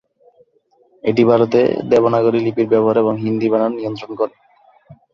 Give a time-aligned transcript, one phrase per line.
[1.03, 1.59] এটি ভারতে
[1.91, 4.35] দেবনাগরী লিপির ব্যবহার এবং হিন্দি বানান নিয়ন্ত্রণ করে।